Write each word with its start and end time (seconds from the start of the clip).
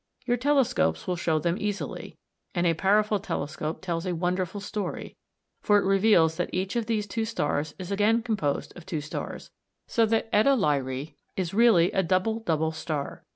Your 0.25 0.35
telescopes 0.37 1.05
will 1.05 1.15
show 1.15 1.37
them 1.37 1.59
easily, 1.59 2.17
and 2.55 2.65
a 2.65 2.73
powerful 2.73 3.19
telescope 3.19 3.83
tells 3.83 4.07
a 4.07 4.15
wonderful 4.15 4.59
story, 4.59 5.15
for 5.61 5.77
it 5.77 5.85
reveals 5.85 6.37
that 6.37 6.49
each 6.51 6.75
of 6.75 6.87
these 6.87 7.05
two 7.05 7.23
stars 7.23 7.75
is 7.77 7.91
again 7.91 8.23
composed 8.23 8.75
of 8.75 8.83
two 8.87 8.99
stars, 9.01 9.51
so 9.85 10.07
that 10.07 10.31
[Greek: 10.31 10.43
e] 10.43 10.47
Lyræ 10.47 10.99
(Fig. 10.99 11.09
62) 11.37 11.41
is 11.43 11.53
really 11.53 11.91
a 11.91 12.01
double 12.01 12.39
double 12.39 12.71
star. 12.71 13.25